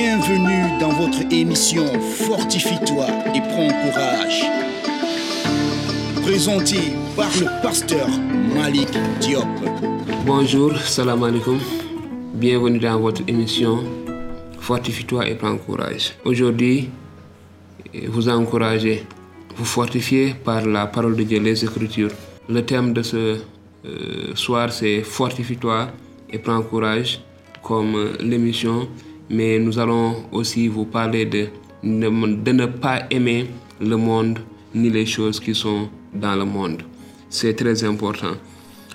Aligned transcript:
Bienvenue 0.00 0.78
dans 0.78 0.90
votre 0.90 1.22
émission 1.32 1.84
Fortifie-toi 2.00 3.04
et 3.34 3.40
prends 3.40 3.66
courage. 3.82 4.44
Présenté 6.22 6.76
par 7.16 7.28
le 7.40 7.46
pasteur 7.60 8.06
Malik 8.54 8.90
Diop. 9.20 9.42
Bonjour, 10.24 10.76
salam 10.76 11.24
alaikum. 11.24 11.58
Bienvenue 12.34 12.78
dans 12.78 13.00
votre 13.00 13.22
émission 13.26 13.82
Fortifie-toi 14.60 15.26
et 15.30 15.34
prends 15.34 15.56
courage. 15.56 16.14
Aujourd'hui, 16.24 16.90
vous 18.06 18.28
encouragez, 18.28 19.04
vous 19.56 19.64
fortifiez 19.64 20.32
par 20.44 20.64
la 20.64 20.86
parole 20.86 21.16
de 21.16 21.24
Dieu, 21.24 21.40
les 21.40 21.64
Écritures. 21.64 22.12
Le 22.48 22.64
thème 22.64 22.92
de 22.92 23.02
ce 23.02 23.16
euh, 23.84 24.34
soir, 24.36 24.70
c'est 24.72 25.02
Fortifie-toi 25.02 25.88
et 26.30 26.38
prends 26.38 26.62
courage, 26.62 27.20
comme 27.64 27.96
euh, 27.96 28.12
l'émission. 28.20 28.86
Mais 29.30 29.58
nous 29.58 29.78
allons 29.78 30.16
aussi 30.32 30.68
vous 30.68 30.84
parler 30.86 31.26
de, 31.26 31.48
de 31.82 32.52
ne 32.52 32.66
pas 32.66 33.02
aimer 33.10 33.46
le 33.80 33.96
monde 33.96 34.38
ni 34.74 34.90
les 34.90 35.06
choses 35.06 35.38
qui 35.40 35.54
sont 35.54 35.88
dans 36.14 36.34
le 36.36 36.44
monde. 36.44 36.82
C'est 37.28 37.54
très 37.54 37.84
important. 37.84 38.34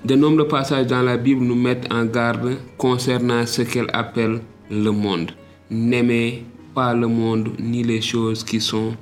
De 0.03 0.15
nombreux 0.15 0.47
passages 0.47 0.87
dans 0.87 1.01
la 1.01 1.17
Bible 1.17 1.43
nous 1.45 1.55
mettent 1.55 1.91
en 1.93 2.05
garde 2.05 2.57
concernant 2.77 3.45
ce 3.45 3.61
qu'elle 3.61 3.87
appelle 3.93 4.39
le 4.69 4.89
monde. 4.91 5.31
N'aimez 5.69 6.43
pas 6.73 6.93
le 6.93 7.07
monde 7.07 7.49
ni 7.59 7.83
les 7.83 8.01
choses 8.01 8.43
qui 8.43 8.59
sont 8.59 8.93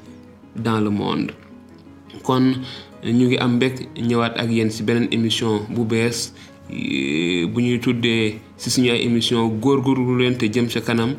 dans 0.55 0.79
le 0.79 0.89
monde. 0.89 1.31
kon 2.23 2.53
ñu 3.03 3.25
ngi 3.27 3.37
am 3.41 3.55
ñëwaat 3.97 4.35
ak 4.37 4.49
yéen 4.51 4.69
beneen 4.85 5.07
émission 5.11 5.61
bu 5.73 5.83
bees 5.89 6.33
bu 6.69 7.57
ñuy 7.63 7.79
tuddee 7.79 8.37
ci 8.61 8.69
suñu 8.69 8.91
ay 8.91 9.01
émission 9.05 9.47
góorgóorlu 9.49 10.17
leen 10.21 10.37
te 10.37 10.45
jëm 10.45 10.69
sa 10.69 10.81
kanam 10.81 11.15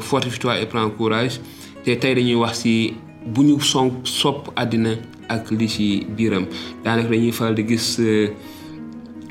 fortifie-toi 0.00 0.60
et 0.60 0.66
prends 0.66 0.88
courage. 0.90 1.40
Te 1.84 1.90
tey 1.96 2.14
dañuy 2.14 2.34
wax 2.36 2.60
ci 2.62 2.94
bu 3.26 3.42
ñu 3.44 3.60
son 3.60 3.90
sopp 4.04 4.50
àddina 4.56 4.94
ak 5.28 5.50
li 5.50 5.68
ci 5.68 6.06
biiram. 6.16 6.46
Daanaka 6.84 7.08
dañuy 7.10 7.32
faral 7.32 7.54
di 7.54 7.64
gis 7.68 8.00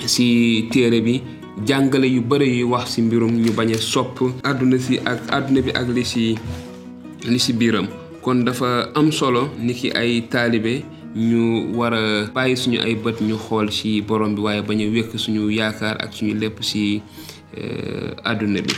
ci 0.05 0.67
téere 0.71 1.01
bi 1.01 1.21
jàngale 1.65 2.05
yu 2.07 2.21
bëri 2.21 2.49
yuy 2.59 2.63
wax 2.63 2.93
ci 2.95 3.01
mbirum 3.01 3.31
ñu 3.31 3.51
bañ 3.55 3.73
a 3.73 3.77
sopp 3.77 4.19
àdduna 4.43 4.77
si 4.79 4.99
ak 5.05 5.31
àdduna 5.31 5.61
bi 5.61 5.71
ak 5.71 5.87
li 5.95 6.03
ci 6.05 6.35
li 7.25 7.39
ci 7.39 7.53
biiram. 7.53 7.87
Kon 8.21 8.43
dafa 8.43 8.91
am 8.95 9.11
solo 9.11 9.49
ni 9.59 9.73
ki 9.73 9.91
ay 9.95 10.21
taalibe 10.29 10.83
ñu 11.15 11.73
war 11.75 11.93
a 11.93 12.27
bàyyi 12.33 12.55
suñu 12.57 12.79
ay 12.81 12.95
bët 12.95 13.21
ñu 13.21 13.37
xool 13.37 13.71
ci 13.71 14.01
borom 14.01 14.35
bi 14.35 14.41
waaye 14.41 14.61
bañ 14.61 14.81
a 14.83 14.87
wékk 14.89 15.17
suñu 15.17 15.49
yaakaar 15.49 15.97
ak 15.99 16.13
suñu 16.13 16.33
lépp 16.35 16.61
ci 16.61 17.01
àdduna 18.23 18.61
bi. 18.61 18.73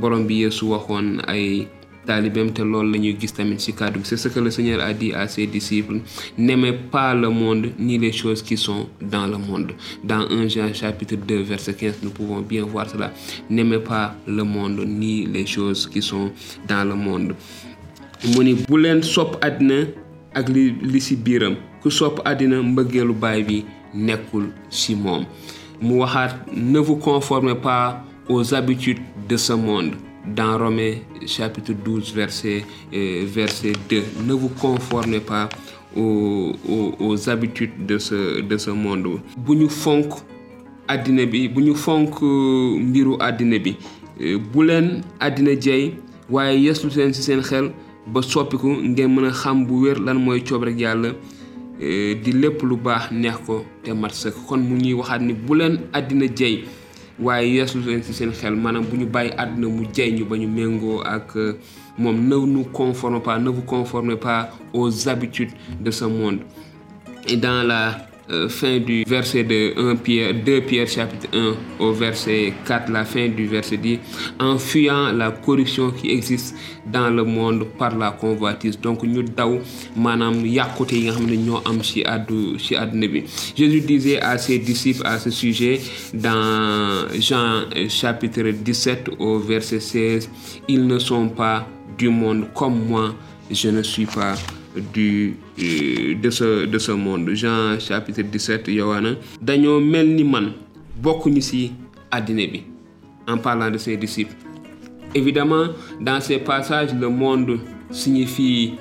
Borom 0.00 0.26
bi 0.26 0.34
Yeesu 0.44 0.66
waxoon 0.70 1.20
ay 1.28 1.66
c'est 2.06 4.16
ce 4.18 4.28
que 4.28 4.40
le 4.40 4.50
Seigneur 4.50 4.80
a 4.82 4.92
dit 4.92 5.12
à 5.14 5.26
ses 5.26 5.46
disciples. 5.46 6.00
N'aimez 6.36 6.72
pas 6.74 7.14
le 7.14 7.30
monde 7.30 7.70
ni 7.78 7.96
les 7.98 8.12
choses 8.12 8.42
qui 8.42 8.56
sont 8.58 8.88
dans 9.00 9.26
le 9.26 9.38
monde. 9.38 9.72
Dans 10.02 10.28
1 10.30 10.48
Jean 10.48 10.74
chapitre 10.74 11.16
2 11.16 11.42
verset 11.42 11.72
15 11.74 12.00
nous 12.02 12.10
pouvons 12.10 12.40
bien 12.40 12.64
voir 12.64 12.88
cela. 12.90 13.10
N'aimez 13.48 13.78
pas 13.78 14.14
le 14.26 14.42
monde 14.44 14.84
ni 14.86 15.24
les 15.26 15.46
choses 15.46 15.86
qui 15.86 16.02
sont 16.02 16.30
dans 16.68 16.84
le 16.86 16.94
monde. 16.94 17.34
Mu 18.36 18.44
ni 18.44 18.54
bu 18.54 18.78
leen 18.80 19.02
sopp 19.04 19.34
àddina 19.44 19.82
ak 20.34 20.48
li 20.48 20.70
li 20.80 21.00
biiram 21.16 21.56
mu 25.84 25.98
waxaat 26.00 26.34
ne 26.56 26.78
vous 26.78 26.96
conformez 26.96 27.54
pas 27.54 28.02
aux 28.28 28.54
habitudes 28.54 29.00
de 29.28 29.36
ce 29.36 29.52
monde. 29.52 29.92
Dans 30.26 30.56
Romains 30.58 30.94
chapitre 31.26 31.72
12 31.84 32.14
verset 32.14 32.64
euh, 32.94 33.24
verset 33.26 33.72
2 33.90 34.02
ne 34.26 34.32
vous 34.32 34.48
conformez 34.48 35.20
pas 35.20 35.50
aux, 35.94 36.52
aux, 36.66 36.94
aux 36.98 37.28
habitudes 37.28 37.84
de 37.86 37.98
ce 37.98 38.40
de 38.40 38.56
ce 38.56 38.70
monde. 38.70 39.20
Bu 39.36 39.56
ñu 39.56 39.68
fonk 39.68 40.14
àddina 40.88 41.26
bi 41.26 41.48
bu 41.48 41.60
ñu 41.62 41.74
fonk 41.74 42.22
mbiru 42.22 43.16
àddina 43.20 43.58
bi 43.58 43.76
bu 44.52 44.62
leen 44.66 45.02
àddina 45.20 45.52
jey 45.60 45.92
waaye 46.30 46.58
yeslu 46.64 46.88
leen 46.96 47.12
ci 47.12 47.22
seen 47.22 47.42
xel 47.42 47.68
ba 48.06 48.22
soppiku 48.22 48.68
ngeen 48.68 49.12
mën 49.14 49.30
xam 49.32 49.66
bu 49.66 49.84
lan 50.04 50.18
rek 50.64 50.80
di 51.78 52.32
lépp 52.32 52.62
lu 52.62 52.76
baax 52.76 53.10
neex 53.12 53.36
ko 53.46 53.64
te 53.82 53.92
mat 53.92 54.12
sëkk. 54.14 54.46
Kon 54.46 54.58
mu 54.60 54.76
ñuy 54.78 54.94
waxaat 54.94 55.20
ni 55.22 55.32
bu 55.34 55.54
leen 55.54 55.78
àddina 55.92 56.26
jey 56.36 56.64
waaye 57.18 57.54
yeeslu 57.56 57.80
leen 57.82 58.02
ci 58.02 58.12
seen 58.12 58.32
xel. 58.32 58.54
Maanaam 58.56 58.84
bu 58.84 58.96
ñu 58.96 59.06
bàyyi 59.06 59.32
mu 59.58 59.84
jey 59.94 60.12
ñu 60.12 60.24
ak 61.04 61.34
moom. 61.98 62.16
Ne 62.28 62.36
nous 62.46 62.64
conformez 62.64 63.20
pas 63.20 63.38
ne 63.38 63.50
vous 63.50 63.62
conformez 63.62 64.16
pas 64.16 64.50
aux 64.72 65.08
habitudes 65.08 65.52
de 65.80 65.90
ce 65.90 66.04
monde. 66.04 66.38
Et 67.26 67.36
dans 67.36 67.66
la 67.66 67.96
euh, 68.30 68.48
fin 68.48 68.78
du 68.78 69.04
verset 69.06 69.44
de 69.44 69.74
1 69.76 69.96
Pierre 69.96 70.34
2 70.44 70.60
Pierre 70.62 70.88
chapitre 70.88 71.28
1 71.32 71.54
au 71.78 71.92
verset 71.92 72.52
4 72.66 72.90
la 72.90 73.04
fin 73.04 73.28
du 73.28 73.46
verset 73.46 73.76
dit 73.76 73.98
en 74.40 74.58
fuyant 74.58 75.12
la 75.12 75.30
corruption 75.30 75.90
qui 75.90 76.10
existe 76.10 76.54
dans 76.86 77.10
le 77.10 77.24
monde 77.24 77.64
par 77.78 77.96
la 77.96 78.10
convoitise. 78.12 78.78
Donc 78.80 79.02
ñu 79.04 79.22
daw 79.36 79.58
maanaam 79.96 80.44
yàqute 80.46 80.92
yi 80.96 81.04
nga 81.06 81.12
xam 81.16 81.26
ne 81.30 81.36
ñoo 81.36 81.60
am 81.64 81.82
ci 81.82 82.02
àddu 82.04 82.58
ci 82.58 82.74
àdduna 82.76 83.08
bi. 83.08 83.22
Jésus 83.56 83.80
disait 83.80 84.20
à 84.20 84.38
ses 84.38 84.58
disciples 84.58 85.06
à 85.06 85.18
ce 85.18 85.30
sujet 85.30 85.80
dans 86.12 87.06
Jean 87.18 87.64
chapitre 87.88 88.42
17 88.50 89.10
au 89.18 89.38
verset 89.38 89.80
16 89.80 90.30
ils 90.68 90.86
ne 90.86 90.98
sont 90.98 91.28
pas 91.28 91.66
du 91.98 92.08
monde 92.08 92.46
comme 92.54 92.86
moi 92.88 93.14
je 93.50 93.68
ne 93.68 93.82
suis 93.82 94.06
pas 94.06 94.34
du 94.92 95.36
de 95.58 96.30
ce 96.30 96.66
de 96.66 96.78
ce 96.78 96.92
monde. 96.92 97.30
Jean 97.34 97.78
chapitre 97.78 98.22
17 98.22 98.68
Yohana. 98.68 99.10
Dañoo 99.40 99.80
mel 99.80 100.14
ni 100.14 100.24
man 100.24 100.52
bokkuñu 101.02 101.40
ci 101.40 101.72
en 103.26 103.38
parlant 103.38 103.70
de 103.70 103.78
ses 103.78 103.96
disciples. 103.96 104.34
Évidemment 105.14 105.68
dans 106.00 106.20
ces 106.20 106.38
passages 106.38 106.94
le 106.94 107.08
monde 107.08 107.58
signifie 107.90 108.74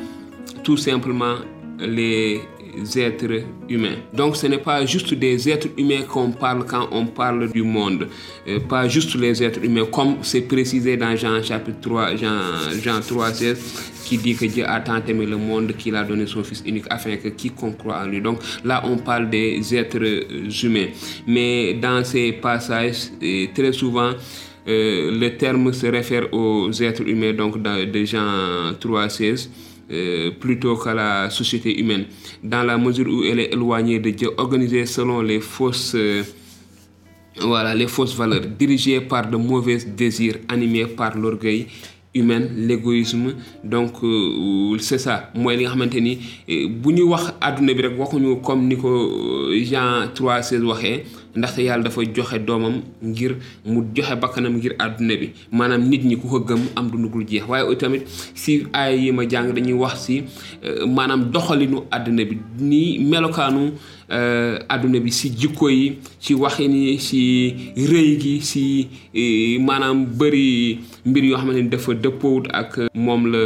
tout 0.64 0.78
simplement 0.78 1.36
les 1.80 2.42
êtres 2.98 3.44
humains. 3.70 3.98
Donc 4.14 4.36
ce 4.36 4.48
n'est 4.48 4.58
pas 4.58 4.86
juste 4.86 5.14
des 5.14 5.50
êtres 5.50 5.68
humains 5.78 6.04
qu'on 6.04 6.32
parle 6.32 6.66
quand 6.66 6.88
on 6.92 7.06
parle 7.06 7.52
du 7.52 7.64
monde, 7.64 8.08
euh, 8.48 8.60
pas 8.60 8.88
juste 8.88 9.16
les 9.16 9.44
êtres 9.44 9.64
humains 9.64 9.86
comme 9.92 10.18
c'est 10.22 10.42
précisé 10.42 10.98
dans 10.98 11.16
Jean 11.16 11.42
chapitre 11.42 11.80
3 11.82 12.16
Jean 12.16 12.40
Jean 12.82 13.00
3 13.00 13.34
16 13.34 13.92
qui 14.06 14.18
dit 14.18 14.36
que 14.36 14.46
Dieu 14.46 14.66
a 14.68 14.80
tant 14.82 15.02
aimé 15.08 15.26
le 15.26 15.38
monde 15.38 15.74
qu'il 15.78 15.96
a 15.96 16.04
donné 16.04 16.28
son 16.28 16.44
fils 16.44 16.62
unique 16.66 16.86
afin 16.90 17.16
que 17.18 17.30
quiconque 17.30 17.78
croit 17.78 18.02
en 18.02 18.06
lui. 18.06 18.22
Donc 18.22 18.40
là 18.64 18.84
on 18.86 18.98
parle 18.98 19.30
des 19.30 19.76
êtres 19.76 20.64
humains. 20.64 20.88
Mais 21.28 21.74
dans 21.76 22.04
ces 22.04 22.34
passages 22.34 23.12
très 23.54 23.72
souvent 23.74 24.12
euh, 24.66 25.12
le 25.12 25.36
terme 25.36 25.74
se 25.74 25.88
réfère 25.88 26.34
aux 26.34 26.72
êtres 26.72 27.08
humains 27.08 27.34
donc 27.34 27.62
de 27.62 28.06
Jean 28.06 28.74
3 28.80 29.10
16 29.10 29.50
euh, 29.92 30.32
plutôt 30.40 30.76
qu'à 30.78 30.94
la 30.94 31.30
société 31.30 31.78
humaine, 31.80 32.06
dans 32.44 32.64
la 32.64 32.78
mesure 32.78 33.08
où 33.08 33.24
elle 33.24 33.40
est 33.40 33.54
éloignée 33.54 34.00
de 34.00 34.10
Dieu, 34.12 34.30
organisée 34.38 34.86
selon 34.86 35.22
les 35.22 35.40
fausses, 35.42 35.94
euh, 35.96 36.24
voilà, 37.42 37.76
les 37.76 37.88
fausses 37.88 38.16
valeurs, 38.16 38.46
dirigée 38.58 39.02
par 39.02 39.30
de 39.30 39.36
mauvais 39.38 39.78
désirs, 39.78 40.38
animée 40.48 40.86
par 40.86 41.18
l'orgueil 41.18 41.68
humain 42.16 42.42
l'égoïsme. 42.56 43.34
Donc 43.64 43.94
euh, 44.04 44.78
c'est 44.80 45.00
ça 45.00 45.32
mooy 45.36 45.58
li 45.58 45.64
nga 45.66 45.72
xamante 45.74 46.00
ni 46.00 46.20
bu 46.70 46.94
ñu 46.94 47.04
wax 47.10 47.34
àdduna 47.42 47.74
comme 48.44 48.68
ni 48.68 48.76
Jean 49.66 50.08
3:16 50.14 50.62
waxee 50.64 51.04
ndaxte 51.36 51.60
yàlla 51.64 51.84
dafa 51.84 52.02
joxe 52.16 52.40
doomam 52.46 52.82
ngir 53.04 53.36
mu 53.66 53.84
joxe 53.96 54.16
bakkanam 54.22 54.58
ngir 54.58 54.76
àdduna 54.80 55.16
bi. 55.20 55.32
Maanaam 55.52 55.88
nit 55.90 56.04
ñi 56.06 56.16
ku 56.18 56.28
ko 56.28 56.40
gëm 56.40 56.62
am 56.76 56.90
du 56.92 56.98
nugul 56.98 57.26
jeex. 57.28 57.44
Waaye 57.48 57.76
tamit 57.78 58.04
si 58.36 58.66
ay 58.74 59.06
yi 59.06 59.12
ma 59.12 59.24
jàng 59.28 59.54
dañuy 59.54 59.74
wax 59.74 60.06
si 60.06 60.24
maanaam 60.88 61.32
doxalinu 61.32 61.84
àdduna 61.92 62.26
bi. 62.26 62.38
Ni 62.60 63.00
melokaanu 63.00 63.72
àdduna 64.70 65.00
bi 65.00 65.12
si 65.12 65.30
jikko 65.32 65.70
yi 65.70 65.98
ci 66.20 66.34
waxin 66.36 66.74
yi 66.74 66.98
si 67.00 67.54
rëy 67.76 68.18
gi 68.22 68.42
si 68.42 68.88
maanaam 69.60 70.06
bëri 70.06 70.80
mbir 71.06 71.24
yoo 71.26 71.38
xamante 71.38 71.62
ni 71.62 71.70
dafa 71.70 71.94
dëppoowut 71.94 72.48
ak 72.54 72.80
moom 72.96 73.28
la 73.32 73.44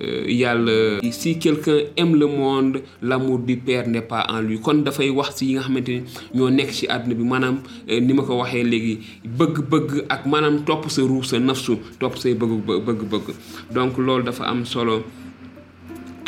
yàlla 0.00 1.00
si 1.10 1.38
quelqu'un 1.38 1.78
aime 1.96 2.16
le 2.16 2.26
monde 2.26 2.82
l'amour 3.02 3.38
du 3.38 3.56
père 3.56 3.88
n'est 3.88 4.02
pas 4.02 4.26
en 4.28 4.40
lui. 4.40 4.60
Kon 4.60 4.74
dafay 4.84 5.10
wax 5.10 5.36
si 5.36 5.46
yi 5.46 5.52
nga 5.54 5.62
xamante 5.62 5.88
ni 5.88 6.02
ñoo 6.34 6.50
nekk 6.50 6.70
ci 6.72 6.86
àdduna 6.88 7.14
bi 7.14 7.24
maanaam 7.24 7.58
ni 7.88 8.12
ma 8.12 8.22
ko 8.22 8.36
waxee 8.38 8.64
léegi 8.64 8.98
bëgg-bëgg 9.24 10.04
ak 10.08 10.26
maanaam 10.26 10.64
topp 10.64 10.88
sa 10.90 11.02
ruuf 11.02 11.26
sa 11.26 11.38
nafsu 11.38 11.76
topp 11.98 12.16
say 12.18 12.34
bëgg 12.34 12.64
bëgg-bëgg. 12.66 13.34
Donc 13.72 13.96
loolu 13.98 14.24
dafa 14.24 14.44
am 14.44 14.64
solo 14.64 15.02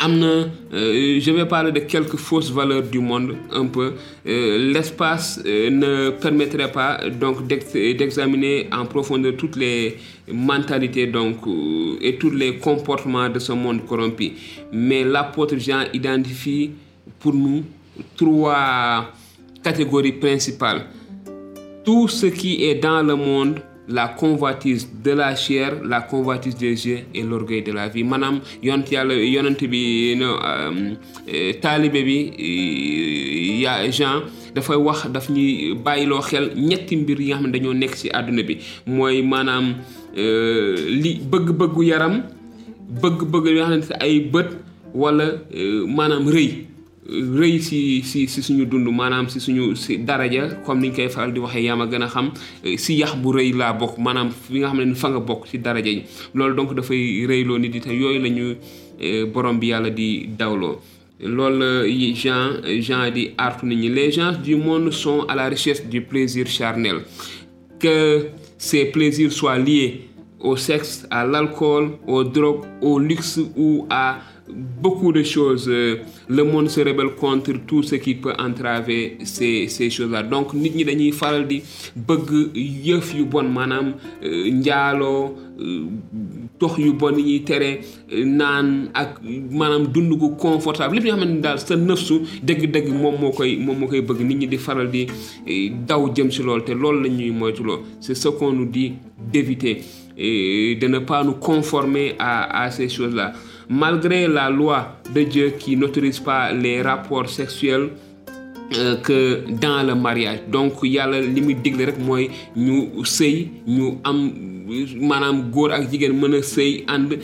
euh, 0.01 1.19
je 1.19 1.31
vais 1.31 1.45
parler 1.45 1.71
de 1.71 1.79
quelques 1.79 2.15
fausses 2.15 2.51
valeurs 2.51 2.83
du 2.83 2.99
monde 2.99 3.35
un 3.51 3.65
peu. 3.65 3.93
Euh, 4.25 4.71
l'espace 4.71 5.41
euh, 5.45 5.69
ne 5.69 6.09
permettrait 6.11 6.71
pas 6.71 6.99
donc 7.09 7.45
d'examiner 7.47 8.69
en 8.71 8.85
profondeur 8.85 9.33
toutes 9.37 9.57
les 9.57 9.97
mentalités 10.31 11.07
donc 11.07 11.37
et 12.01 12.15
tous 12.17 12.29
les 12.31 12.57
comportements 12.57 13.29
de 13.29 13.39
ce 13.39 13.51
monde 13.51 13.85
corrompu. 13.85 14.31
Mais 14.71 15.03
l'apôtre 15.03 15.57
Jean 15.57 15.83
identifie 15.93 16.71
pour 17.19 17.33
nous 17.33 17.63
trois 18.15 19.11
catégories 19.63 20.13
principales. 20.13 20.85
Tout 21.83 22.07
ce 22.07 22.27
qui 22.27 22.63
est 22.63 22.75
dans 22.75 23.01
le 23.01 23.15
monde 23.15 23.59
la 23.89 24.07
convoitise 24.09 24.87
de 25.03 25.11
la 25.11 25.35
chair 25.35 25.83
la 25.83 26.01
convoitise 26.01 26.55
des 26.55 26.87
yeux 26.87 26.99
et 27.13 27.23
l'orgueil 27.23 27.63
de 27.63 27.71
la 27.71 27.87
vie. 27.89 28.03
Manam 28.03 28.39
yont 28.63 28.83
yàlla 28.91 29.13
yonent 29.15 29.57
bi 29.69 30.15
no 30.17 30.35
euh, 30.35 30.93
euh, 31.27 31.89
bi 31.89 32.31
euh, 32.39 33.61
ya 33.63 33.89
Jean 33.91 34.21
dafay 34.53 34.75
wax 34.77 35.07
daf 35.11 35.29
ñuy 35.29 35.73
bàyyiloo 35.83 36.21
xel 36.21 36.51
ñetti 36.55 36.95
mbir 36.97 37.19
yi 37.19 37.33
nga 37.33 37.47
ne 37.47 37.73
nekk 37.73 37.95
ci 37.95 38.09
bi. 38.47 38.57
Maanaam 38.87 39.75
li 40.15 41.19
bëgg-bëggu 41.31 41.83
yaram 41.85 42.23
bëgg-bëgg 43.01 43.47
ne 43.69 43.81
maanaam 45.87 46.29
rëy 47.07 47.59
si 47.59 48.01
si 48.03 48.27
si 48.27 48.41
suñu 48.41 48.65
dund 48.65 48.87
maanaam 48.91 49.29
si 49.29 49.39
suñu 49.39 49.75
si 49.75 49.97
daraja 49.97 50.49
comme 50.65 50.81
niñ 50.81 50.93
koy 50.93 51.09
faral 51.09 51.31
di 51.33 51.39
waxee 51.39 51.63
yaa 51.63 51.75
ma 51.75 51.85
gën 51.87 52.03
a 52.03 52.07
xam 52.07 52.31
si 52.77 52.95
yax 52.99 53.15
bu 53.21 53.31
rëy 53.33 53.53
laa 53.53 53.73
bokk 53.73 53.97
maanaam 53.97 54.29
fi 54.31 54.59
nga 54.59 54.67
xam 54.67 54.81
ne 54.83 54.95
fa 54.95 55.09
nga 55.09 55.19
bokk 55.19 55.47
si 55.47 55.57
daraja 55.57 55.89
yi 55.89 56.03
loolu 56.35 56.55
donc 56.55 56.73
dafay 56.75 57.25
rëyloo 57.29 57.57
nit 57.59 57.73
yi 57.75 57.81
te 57.81 57.89
yooyu 57.93 58.19
la 58.21 58.29
ñu 58.29 58.55
borom 59.33 59.59
bi 59.59 59.67
yàlla 59.67 59.89
di 59.89 60.27
dawloo. 60.37 60.77
Loolu 61.21 61.87
Jean 62.15 62.61
Jean 62.79 63.11
di 63.11 63.31
artu 63.37 63.65
nit 63.65 63.75
ñi. 63.75 63.89
Les 63.89 64.11
gens 64.11 64.31
du 64.41 64.55
monde 64.55 64.91
sont 64.91 65.21
à 65.27 65.35
la 65.35 65.49
recherche 65.49 65.83
du 65.83 66.01
plaisir 66.01 66.47
charnel. 66.47 67.01
Que 67.79 68.27
ces 68.57 68.85
plaisirs 68.85 69.31
soient 69.31 69.57
liés 69.57 70.07
au 70.39 70.55
sexe 70.55 71.05
à 71.11 71.25
l'alcool 71.25 71.91
aux 72.07 72.23
drogues 72.23 72.63
au 72.81 72.99
luxe 72.99 73.39
ou 73.57 73.85
à 73.89 74.19
beaucoup 74.53 75.11
de 75.11 75.23
choses. 75.23 75.67
Le 75.69 76.43
monde 76.43 76.69
se 76.69 76.79
rebelle 76.81 77.15
contre 77.15 77.53
tout 77.67 77.83
ce 77.83 77.95
qui 77.95 78.15
peut 78.15 78.33
entraver 78.39 79.17
ces, 79.23 79.67
ces 79.67 79.89
choses-là. 79.89 80.23
Donc, 80.23 80.53
nit 80.53 80.71
ñi 80.75 80.85
dañuy 80.85 81.11
faral 81.11 81.47
di 81.47 81.61
bëgg 81.95 82.55
yëf 82.55 83.13
yu 83.17 83.25
bon 83.25 83.49
maanaam 83.53 83.93
njaaloo 84.21 85.35
tox 86.59 86.77
yu 86.77 86.93
bon 86.93 87.17
yi 87.17 87.43
confortable 90.37 90.99
nga 91.01 91.57
sa 91.57 91.75
bëgg 91.75 92.21
nit 94.21 94.47
daw 95.87 96.13
c'est 97.99 98.15
ce 98.15 98.27
qu'on 98.29 98.51
nous 98.53 98.65
dit 98.65 98.93
d'éviter 99.31 99.81
et 100.17 100.75
de 100.79 100.87
ne 100.87 100.99
pas 100.99 101.23
nous 101.23 101.33
conformer 101.35 102.15
à, 102.19 102.63
à 102.63 102.71
ces 102.71 102.89
choses-là 102.89 103.33
malgré 103.69 104.27
la 104.27 104.49
loi 104.49 104.97
de 105.13 105.23
Dieu 105.23 105.53
qui 105.59 105.77
n'autorise 105.77 106.19
pas 106.19 106.51
les 106.51 106.81
rapports 106.81 107.29
sexuels 107.29 107.89
euh, 108.75 108.97
que 108.97 109.43
dans 109.61 109.83
le 109.85 109.95
mariage. 109.95 110.39
Donc 110.51 110.73
yàlla 110.83 111.21
li 111.21 111.41
muy 111.41 111.55
digle 111.55 111.85
rek 111.89 111.97
mooy 112.05 112.27
ñu 112.57 113.03
sëy 113.05 113.47
ñu 113.67 113.95
am 114.03 114.19
maanaam 115.09 115.39
ak 115.73 115.87
a 116.37 116.41
sëy 116.45 116.83
ànd 116.87 117.15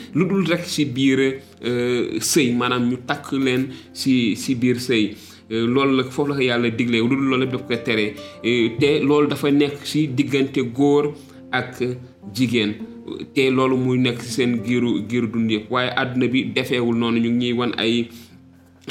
rek 0.49 0.63
ci 0.65 0.85
biir 0.85 1.19
euh, 1.21 2.17
sëy 2.19 2.53
maanaam 2.57 2.87
ñu 2.89 2.97
ci 3.93 4.35
ci 4.35 4.55
biir 4.55 4.79
loolu 5.49 5.97
la 5.97 6.03
la 7.37 7.45
dafa 9.27 9.51
nekk 9.51 9.83
ci 9.85 10.07
jigéen. 12.33 12.73
Te 13.35 13.49
loolu 13.51 13.77
muy 13.77 13.97
nekk 14.01 14.21
seen 14.21 14.63
giiru 14.65 15.03
giiru 15.07 15.27
dund 15.27 15.51
yëpp. 15.51 15.69
Waaye 15.71 15.91
àdduna 15.95 16.27
bi 16.27 16.45
defeewul 16.55 16.97
noonu. 16.97 17.19
Ñu 17.19 17.31
ngi 17.37 17.53
wan 17.53 17.71
ay 17.77 18.07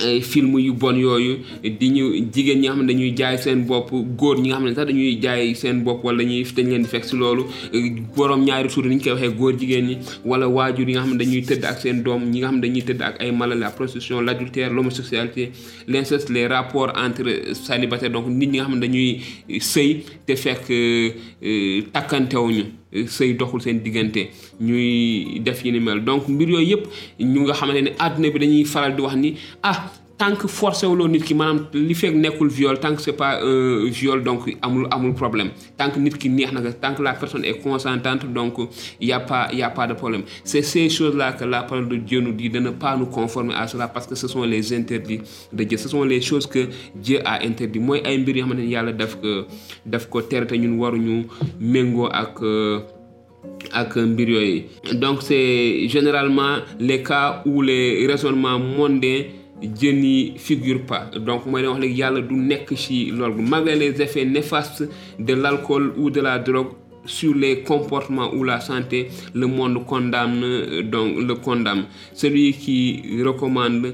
ay 0.03 0.21
film 0.23 0.59
yu 0.59 0.73
bon 0.75 0.95
yooyu. 0.97 1.39
Di 1.63 1.89
ñu 1.91 2.13
jigéen 2.33 2.61
ñi 2.61 2.67
nga 2.69 2.75
xam 2.75 2.83
ne 2.87 2.93
dañuy 2.93 3.15
jaay 3.17 3.39
seen 3.39 3.65
bopp 3.67 3.91
góor 4.19 4.39
ñi 4.41 4.49
nga 4.49 4.57
xam 4.57 4.65
ne 4.69 4.75
sax 4.75 4.87
dañuy 4.87 5.19
jaay 5.23 5.55
seen 5.55 5.83
bopp 5.85 6.05
wala 6.05 6.23
dañ 6.23 6.45
la 13.59 13.71
prostitution 13.71 14.21
l'adultère 14.21 14.73
l'homosexualité 14.73 15.51
l'inceste 15.89 16.29
les 16.31 16.47
rapports 16.47 16.93
entre 16.97 17.53
célibataires. 17.55 18.11
Donc 18.13 18.27
nit 18.29 18.47
ñi 18.47 18.59
nga 18.59 18.67
xam 18.67 18.79
ne 18.79 20.37
fekk 20.37 20.73
takkantewuñu 21.93 22.65
sëy 22.95 23.35
doxul 23.35 23.61
seen 23.63 23.81
diggante 23.83 24.31
ñuy 24.61 25.41
def 25.41 25.65
yi 25.65 25.73
ni 25.73 25.81
mel. 25.81 26.05
Donc 26.05 26.29
mbir 26.29 26.49
yooyu 26.51 26.69
yëpp 26.77 26.85
ñu 27.21 27.41
nga 27.43 27.55
xamante 27.55 27.83
ne 27.83 27.91
àdduna 27.99 28.31
bi 28.31 28.39
dañuy 28.39 28.65
faral 28.65 28.95
di 28.97 29.03
wax 29.03 29.17
ni 29.17 29.35
ah 29.63 29.91
tant 30.17 30.37
que 30.37 30.47
forcé 30.47 30.87
wuloo 30.87 31.09
nit 31.09 31.25
ki 31.27 31.35
maanaam 31.35 31.67
li 31.75 31.95
fekk 31.95 32.43
viol 32.51 32.79
tant 32.79 32.95
que 32.95 33.03
c'est 33.03 33.13
pas 33.17 33.41
un 33.43 33.89
viol 33.91 34.23
donc 34.23 34.57
amul 34.63 34.87
amul 34.91 35.15
problème. 35.15 35.51
Tant 35.77 35.91
que 35.91 35.99
nit 35.99 36.17
ki 36.17 36.29
neex 36.29 36.53
na 36.53 36.73
tant 36.73 36.95
que 36.95 37.03
la 37.03 37.15
personne 37.15 37.45
est 37.45 37.59
consentante 37.59 38.25
donc 38.33 38.55
y 39.01 39.13
a 39.13 39.21
pas 39.21 39.49
y 39.53 39.63
a 39.63 39.71
pas 39.71 39.87
de 39.87 39.95
problème. 39.95 40.23
C'est 40.45 40.63
ces 40.63 40.89
choses 40.89 41.17
là 41.17 41.33
que 41.33 41.45
la 41.45 41.63
parole 41.63 41.89
de 41.89 41.97
Dieu 41.97 42.21
nous 42.21 42.33
dit 42.33 42.49
de 42.51 42.61
ne 42.61 42.71
pas 42.71 42.97
nous 42.97 43.07
conformer 43.07 43.55
à 43.55 43.67
cela 43.67 43.89
parce 43.89 44.07
que 44.07 44.15
ce 44.15 44.29
sont 44.29 44.45
les 44.45 44.73
interdits 44.73 45.21
de 45.53 45.65
Dieu. 45.65 45.79
Ce 45.79 45.89
sont 45.89 46.05
les 46.05 46.21
choses 46.21 46.47
que 46.47 46.69
Dieu 46.95 47.19
a 47.25 47.43
interdit 47.45 47.81
mooy 47.81 48.01
ay 48.05 48.19
mbir 48.19 48.37
yoo 48.37 48.45
xamante 48.47 48.63
ne 48.63 48.71
yàlla 48.71 48.93
ko 48.93 49.47
daf 49.87 50.09
ko 50.09 50.23
tere 50.23 50.47
te 50.47 50.55
ñun 50.57 50.79
ak 52.13 52.41
ak 53.73 53.97
mbir 53.97 54.29
yooyu. 54.29 54.63
Donc 54.95 55.23
c'est 55.23 55.89
généralement 55.89 56.59
les 56.79 57.03
cas 57.03 57.43
où 57.47 57.63
les 57.63 58.07
raisonnements 58.07 58.59
mondains 58.59 59.23
Dieu 59.63 60.35
figure 60.37 60.83
pas. 60.87 61.11
Donc 61.17 61.43
du 61.47 62.35
nekk 62.35 62.77
ci 62.77 63.11
loolu. 63.11 63.43
Malgré 63.43 63.77
les 63.77 64.01
effets 64.03 64.25
néfastes 64.25 64.85
de 65.19 65.35
l'alcool 65.35 65.93
ou 65.97 66.11
de 66.11 66.21
la 66.21 66.39
drogue 66.39 66.73
sur 67.07 67.35
les 67.35 67.61
comportements 67.63 68.33
ou 68.35 68.45
la 68.45 68.61
santé 68.61 69.09
le 69.35 69.47
monde 69.47 69.85
condamne 69.87 70.83
donc 70.83 71.19
le 71.19 71.35
condamne. 71.35 71.85
Celui 72.15 72.53
qui 72.55 73.03
recommande 73.23 73.87
euh, 73.87 73.93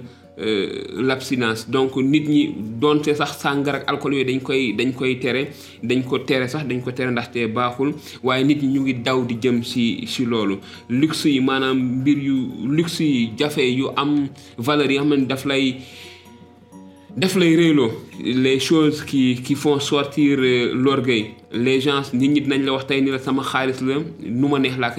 l'abstinence. 0.97 1.69
Donc 1.69 1.97
nit 1.97 2.27
ñi 2.29 2.55
doonte 2.81 3.15
sax 3.15 3.39
sàngara 3.39 3.79
ak 3.79 3.89
alcool 3.91 4.15
yooyu 4.15 4.25
dañ 4.27 4.41
koy 4.41 4.73
dañ 4.77 4.93
koy 4.93 5.19
tere 5.19 5.49
dañ 5.83 6.03
ko 6.05 6.19
tere 6.19 6.49
sax 6.49 6.65
dañ 6.67 6.81
ko 6.83 6.91
tere 6.93 7.11
ndaxte 7.11 7.47
baaxul 7.53 7.95
waaye 8.23 8.45
nit 8.45 8.63
ñi 8.63 8.69
ñu 8.69 8.81
ngi 8.83 8.95
daw 9.03 9.25
di 9.25 9.35
jëm 9.41 9.63
ci 9.63 10.07
ci 10.07 10.25
loolu. 10.25 10.59
Luxe 10.89 11.27
yi 11.27 11.41
maanaam 11.41 11.79
mbir 12.01 12.19
yu 12.19 12.37
luxe 12.69 13.01
yi 13.05 13.33
jafe 13.37 13.61
yu 13.61 13.89
am 13.97 14.29
valeur 14.59 14.91
yi 14.91 14.99
xam 14.99 15.09
ne 15.15 15.27
daf 15.27 15.45
lay 15.45 15.77
réyloo 17.57 17.91
les 18.23 18.61
choses 18.61 19.05
qui 19.05 19.41
qui 19.43 19.55
font 19.55 19.79
sortir 19.81 20.39
l'orgueil. 20.75 21.31
Les 21.53 21.81
gens 21.81 22.03
la 24.79 24.91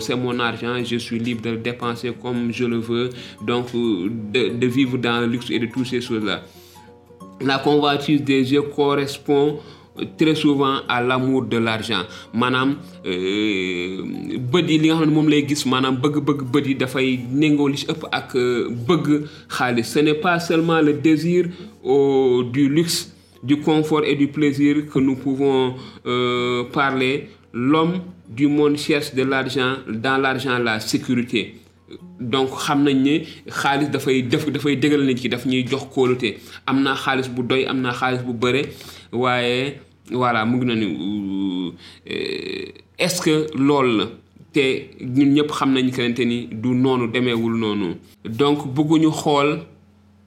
c'est 0.00 0.16
mon 0.16 0.38
argent 0.40 0.82
je 0.84 0.96
suis 0.96 1.18
libre 1.18 1.42
de 1.42 1.50
le 1.50 1.58
dépenser 1.58 2.12
comme 2.20 2.52
je 2.52 2.64
le 2.64 2.78
veux. 2.78 3.10
Donc 3.46 3.66
de 3.72 4.48
de 4.48 4.66
vivre 4.66 4.98
dans 4.98 5.20
le 5.20 5.26
luxe 5.26 5.50
et 5.50 5.58
de 5.58 5.66
toutes 5.66 5.86
ces 5.86 6.00
choses 6.00 6.24
là 6.24 6.42
la 7.44 7.58
convoitise 7.58 8.22
des 8.22 8.52
yeux 8.52 8.62
correspond 8.62 9.58
très 10.18 10.34
souvent 10.34 10.76
à 10.88 11.00
l'amour 11.02 11.42
de 11.44 11.58
l'argent. 11.58 12.02
Maanaam 12.34 12.76
bët 14.52 14.70
yi 14.70 14.78
li 14.78 14.90
nga 14.92 15.40
gis 15.48 15.64
maanaam 15.66 15.96
bëgg-bëgg 16.02 16.42
bët 16.52 16.66
yi 16.66 16.74
dafay 16.74 17.18
néngoo 17.30 17.68
li 17.68 17.84
ak 18.10 18.36
xaalis. 19.48 19.84
Ce 19.92 19.98
n'est 20.00 20.14
pas 20.20 20.40
seulement 20.40 20.80
le 20.80 20.94
désir 20.94 21.46
du 22.52 22.68
luxe 22.68 23.12
du 23.42 23.56
confort 23.60 24.04
et 24.04 24.14
du 24.14 24.28
plaisir 24.28 24.86
que 24.92 24.98
nous 24.98 25.16
pouvons 25.16 25.74
euh, 26.06 26.64
parler. 26.72 27.28
L'homme 27.52 28.00
du 28.28 28.46
monde 28.46 28.78
cherche 28.78 29.14
de 29.14 29.22
l'argent 29.24 29.74
dans 29.88 30.16
l'argent 30.16 30.58
la 30.58 30.80
sécurité 30.80 31.56
donc 32.20 32.50
xam 32.64 32.82
nañ 32.84 32.96
ne 33.02 33.14
xaalis 33.48 33.88
dafay 33.90 34.22
def 34.22 34.46
dafay 34.50 34.76
dëggal 34.76 35.04
nit 35.06 35.20
ki 35.20 35.28
daf 35.28 35.44
ñuy 35.46 35.64
jox 35.68 35.84
kóolute. 35.94 36.36
Am 36.66 36.82
naa 36.82 36.94
xaalis 36.96 37.28
bu 37.28 37.42
doy 37.42 37.64
am 37.66 37.80
naa 37.80 37.92
xaalis 37.92 38.22
bu 38.22 38.32
bëre 38.32 38.62
waaye 39.12 39.78
voilà 40.10 40.44
mu 40.44 40.56
ngi 40.58 40.66
noonu 40.66 41.72
est-ce 42.98 43.20
que 43.22 43.46
loolu 43.56 43.96
la? 43.98 44.04
Te 44.52 44.64
ñun 45.00 45.32
ñëpp 45.34 45.50
xam 45.50 45.72
nañ 45.72 45.90
que 45.90 46.22
ni 46.24 46.46
du 46.50 46.68
noonu 46.74 47.08
demeewul 47.10 47.54
noonu. 47.58 47.94
Donc 48.24 48.66
bëgguñu 48.74 49.10
xool 49.10 49.60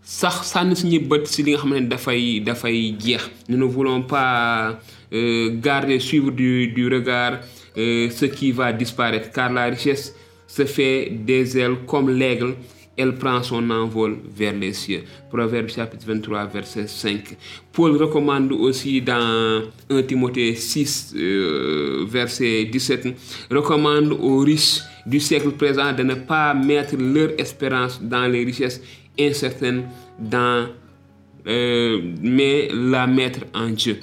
sax 0.02 0.36
sànni 0.52 0.76
suñuy 0.76 1.00
bët 1.00 1.28
si 1.28 1.44
li 1.44 1.52
nga 1.52 1.60
xam 1.62 1.74
ne 1.76 1.82
dafay 1.88 2.40
dafay 2.42 2.96
jeex. 3.00 3.24
Nous 3.50 3.58
ne 3.58 3.66
voulons 3.66 4.02
pas 4.02 4.80
euh, 5.14 5.50
garder 5.62 6.00
suivre 6.00 6.32
du 6.32 6.68
du 6.76 6.88
regard 6.92 7.34
euh, 7.78 8.10
ce 8.10 8.26
qui 8.26 8.52
va 8.52 8.74
disparaître 8.74 9.30
car 9.32 9.52
la 9.54 9.66
richesse 9.66 10.16
se 10.56 10.66
fait 10.66 11.10
des 11.10 11.58
ailes 11.58 11.78
comme 11.86 12.10
l'aigle 12.10 12.56
elle 12.98 13.16
prend 13.16 13.44
son 13.44 13.70
envol 13.70 14.18
vers 14.36 14.54
les 14.54 14.74
cieux. 14.74 15.04
Proverbe 15.30 15.68
chapitre 15.68 16.06
23, 16.08 16.46
verset 16.46 16.88
5. 16.88 17.36
Paul 17.74 17.98
recommande 17.98 18.52
aussi 18.54 19.02
dans 19.02 19.64
1 19.90 20.04
Timothée 20.04 20.56
6, 20.56 21.14
euh, 21.18 22.06
verset 22.08 22.66
17, 22.72 23.08
recommande 23.52 24.14
aux 24.14 24.40
riches 24.40 24.80
du 25.06 25.20
siècle 25.20 25.52
présent 25.52 25.92
de 25.94 26.04
ne 26.04 26.16
pas 26.16 26.54
mettre 26.54 26.96
leur 26.98 27.32
espérance 27.38 28.02
dans 28.02 28.28
les 28.32 28.46
richesses 28.46 28.82
incertaines, 29.20 29.84
euh, 31.48 32.02
mais 32.22 32.70
la 32.74 33.08
mettre 33.08 33.42
en 33.54 33.70
Dieu. 33.70 33.98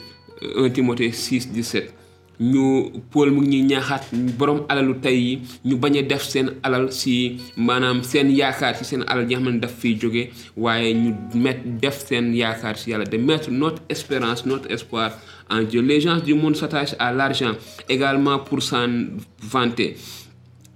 1 0.56 0.68
Timothée 0.71 1.12
6, 1.12 1.50
17. 1.50 1.94
Ñu 2.52 2.90
Paul 3.11 3.30
mu 3.30 3.40
ngi 3.46 3.62
ñaaxaat 3.70 4.04
borom 4.38 4.61
alalu 4.68 4.94
tey 5.04 5.18
yi 5.26 5.40
ñu 5.64 5.76
def 6.11 6.22
seen 6.32 6.49
alal 6.62 6.90
si 6.92 7.37
maanaam 7.56 8.02
seen 8.02 8.28
yaakaar 8.30 8.75
si 8.78 8.84
seen 8.84 9.02
alal 9.06 9.26
yi 9.30 9.37
nga 9.37 9.52
met 11.44 11.58
def 11.82 11.96
seen 12.08 12.34
yaakaar 12.34 12.76
si 12.76 12.90
yàlla 12.90 13.04
de 13.04 13.18
mettre 13.18 13.50
notre 13.50 13.82
espérance 13.88 14.44
notre 14.46 14.70
espoir 14.70 15.11
en 15.50 15.62
Dieu 15.62 15.80
les 15.82 16.00
gens 16.00 16.18
du 16.18 16.34
monde 16.34 16.56
s'attachent 16.56 16.96
à 16.99 17.12
l'argent 17.12 17.52
également 17.88 18.38
pour 18.38 18.61
s'en 18.62 18.88
vanter 19.40 19.96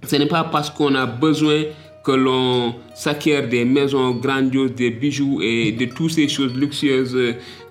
ce 0.03 0.15
n'est 0.15 0.27
pas 0.27 0.43
parce 0.45 0.69
qu'on 0.69 0.95
a 0.95 1.05
besoin 1.05 1.63
que 2.07 2.13
l'on 2.13 2.73
s'acquiert 2.95 3.49
des 3.49 3.65
maisons 3.65 4.11
grandioses, 4.15 4.73
des 4.73 4.91
bijoux 4.91 5.41
et 5.41 5.73
de 5.73 5.85
toutes 5.85 6.11
ces 6.11 6.29
choses 6.29 6.55
luxueuses 6.55 7.17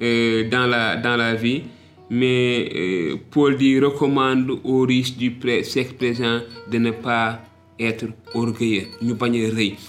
euh, 0.03 0.49
dans, 0.51 0.67
la, 0.67 0.97
dans 0.97 1.17
la 1.17 1.35
vie. 1.35 1.63
Mais 2.11 2.71
euh, 2.75 3.17
Paul 3.31 3.57
dit 3.57 3.81
recommande 3.81 4.51
aux 4.63 4.83
riches 4.83 5.17
du 5.17 5.33
présent 5.33 6.41
de 6.71 6.79
ne 6.79 6.91
pas 6.93 7.41
être 7.79 8.07
orgueilleux, 8.35 8.87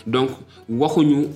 donc 0.05 0.29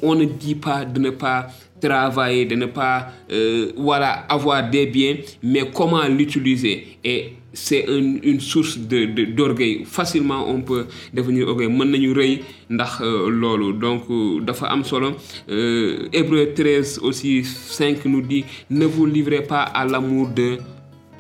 on 0.03 0.15
ne 0.15 0.25
dit 0.25 0.55
pas 0.55 0.83
de 0.83 0.99
ne 0.99 1.11
pas 1.11 1.47
travailler 1.81 2.45
de 2.45 2.55
ne 2.55 2.67
pas 2.67 3.07
euh, 3.31 3.71
voilà 3.75 4.25
avoir 4.29 4.69
des 4.69 4.85
biens 4.85 5.15
mais 5.41 5.69
comment 5.73 6.07
l'utiliser? 6.07 6.97
Et 7.03 7.33
c'est 7.53 7.87
un, 7.89 8.17
une 8.23 8.39
source 8.39 8.77
de 8.77 9.05
d'orgueil. 9.35 9.83
Facilement 9.85 10.45
on 10.49 10.61
peut 10.61 10.85
devenir 11.13 11.47
orgueilleux 11.47 11.69
mën 11.71 11.85
nañu 11.91 12.13
rëy 12.13 12.41
loolu. 12.69 13.73
Donc 13.73 14.03
dafa 14.45 14.67
am 14.67 14.83
solo. 14.83 15.11
Hébreu 15.47 16.53
13 16.55 16.99
aussi 17.03 17.43
5 17.43 18.05
nous 18.05 18.21
dit 18.21 18.45
ne 18.69 18.85
vous 18.85 19.05
livrez 19.05 19.43
pas 19.43 19.63
à 19.63 19.85
l'amour 19.85 20.29
de 20.29 20.57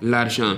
l'argent. 0.01 0.55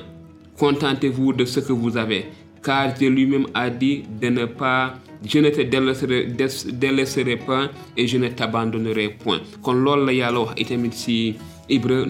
Contentez-vous 0.58 1.34
de 1.34 1.46
ce 1.46 1.60
que 1.60 1.74
vous 1.74 1.98
avez. 1.98 2.26
Car 2.64 2.94
Dieu 2.94 3.10
lui-même 3.10 3.48
a 3.54 3.70
dit 3.70 4.04
de 4.22 4.30
ne 4.30 4.46
pas 4.46 4.96
je 5.26 5.40
ne 5.40 5.50
te 5.50 5.62
délaisserai 5.62 7.38
pas 7.38 7.70
et 7.96 8.08
je 8.08 8.18
ne 8.18 8.28
t'abandonnerai 8.28 9.10
point 9.24 9.40
kon 9.62 9.74
loolu 9.74 10.06
la 10.06 10.14
yàlla 10.14 10.40
wax 10.40 10.54
itamit 10.62 11.36
Hébreu 11.70 12.06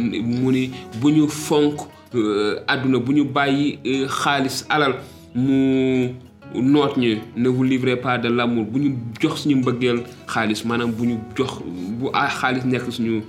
àdduna 2.68 3.00
bu 3.00 3.12
ñu 3.14 3.24
bàyyi 3.26 3.80
xaalis 4.08 4.66
alal 4.70 4.96
mu 5.36 6.10
noot 6.56 6.98
ñu 6.98 7.18
ne 7.36 7.50
vous 7.50 7.64
livrez 7.64 7.96
pas 7.98 8.18
de 8.18 8.30
l'amour. 8.30 8.66
Bu 8.66 8.80
ñu 8.80 8.96
jox 9.22 9.42
suñu 9.42 9.56
mbëggeel 9.58 10.00
xaalis 10.28 10.64
maanaam 10.66 10.92
bu 10.92 11.06
ñu 11.08 11.18
jox 11.38 11.60
bu 12.00 12.08
a 12.14 12.28
xaalis 12.30 12.66
nekk 12.66 12.92
suñu 12.92 13.22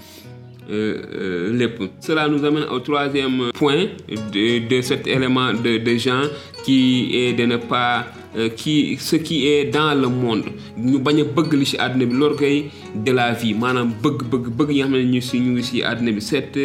lépp. 0.68 1.82
Cela 2.00 2.26
nous 2.28 2.42
amène 2.44 2.64
au 2.70 2.80
troisième 2.80 3.50
point 3.54 3.84
de, 4.08 4.66
de 4.66 4.80
cet 4.80 5.06
élément 5.06 5.52
de, 5.52 5.76
de 5.78 5.96
Jean 5.96 6.22
qui 6.64 7.10
est 7.14 7.34
de 7.34 7.44
ne 7.44 7.56
pas 7.58 7.98
euh, 8.00 8.23
qui 8.56 8.96
ce 8.98 9.16
qui 9.16 9.46
est 9.46 9.64
dans 9.66 9.94
le 9.94 10.08
monde. 10.08 10.44
Ñu 10.78 10.98
bañ 10.98 11.20
a 11.20 11.24
bëgg 11.24 11.52
li 11.54 11.66
ci 11.66 11.76
àdduna 11.78 12.04
bi 12.06 12.14
l'orgueil 12.14 12.64
de 12.94 13.12
la 13.12 13.32
vie. 13.32 13.54
Maanaam 13.54 13.92
bëgg 14.02 14.24
bëgg 14.30 14.48
bëgg 14.58 14.70
yi 14.70 14.78
nga 14.82 14.86
xam 14.88 14.96
ne 14.96 15.04
ñu 15.12 15.20
si 15.20 15.38
ñu 15.40 15.50
ngi 15.54 15.62
ci 15.62 15.82
àdduna 15.82 16.12
bi. 16.12 16.20
Cet 16.20 16.58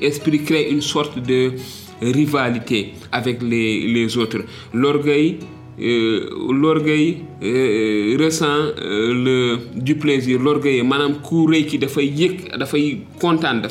esprit 0.00 0.42
crée 0.44 0.70
une 0.70 0.80
sorte 0.82 1.18
de 1.18 1.52
rivalité 2.00 2.94
avec 3.12 3.42
les 3.42 3.86
les 3.94 4.16
autres. 4.16 4.42
L'orgueil 4.72 5.38
Euh, 5.38 5.59
l'orgueil 5.80 7.22
euh, 7.42 8.16
ressent 8.20 8.44
euh, 8.46 9.14
le 9.14 9.80
du 9.80 9.94
plaisir. 9.96 10.38
L'orgueil 10.38 10.82
maanaam 10.84 11.14
ku 11.24 11.46
rëy 11.48 11.64
ki 11.70 11.78
dafay 11.80 12.10
yëg 12.20 12.42
dafay 12.60 12.98
kontaan 13.20 13.62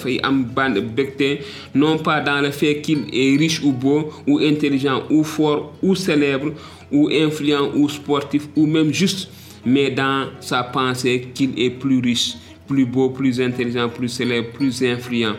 non 1.75 1.97
pas 1.99 2.21
dans 2.21 2.41
le 2.41 2.51
fait 2.51 2.81
qu'il 2.81 3.05
est 3.13 3.37
riche 3.37 3.61
ou 3.63 3.71
beau 3.71 4.09
ou 4.27 4.39
intelligent 4.39 5.03
ou 5.09 5.23
fort 5.23 5.73
ou 5.83 5.95
célèbre 5.95 6.51
ou 6.91 7.09
influent 7.11 7.71
ou 7.75 7.87
sportif 7.87 8.47
ou 8.55 8.65
même 8.65 8.91
juste 8.91 9.29
mais 9.65 9.91
dans 9.91 10.29
sa 10.39 10.63
pensée 10.63 11.27
qu'il 11.33 11.51
est 11.59 11.69
plus 11.69 11.99
riche 11.99 12.35
plus 12.67 12.85
beau 12.85 13.09
plus 13.09 13.39
intelligent 13.39 13.87
plus 13.89 14.09
célèbre 14.09 14.49
plus 14.51 14.83
influent 14.83 15.35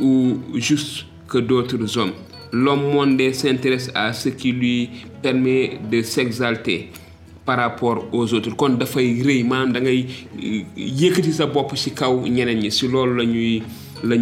ou 0.00 0.38
juste 0.54 1.06
que 1.28 1.38
d'autres 1.38 1.98
hommes. 1.98 2.12
L'homme 2.52 2.90
mondé 2.92 3.32
s'intéresse 3.32 3.90
à 3.94 4.12
ce 4.12 4.28
qui 4.30 4.50
lui 4.52 4.90
permet 5.22 5.78
de 5.90 6.02
s'exalter 6.02 6.88
par 7.44 7.58
rapport 7.58 8.04
aux 8.12 8.32
autres. 8.34 8.54
Kon 8.56 8.76
dafay 8.78 9.22
rëy 9.26 9.42
maanaam 9.44 9.72
da 9.74 9.80
ngay 9.80 10.06
yëkkati 10.76 11.32
sa 11.32 11.46
bopp 11.46 11.74
ci 11.76 11.90
kaw 11.92 12.14
ñeneen 12.28 12.60
ñi. 12.62 12.70
Ci 12.70 12.88
loolu 12.88 13.16
la 13.16 13.24
ñuy 13.24 13.62
la 14.04 14.16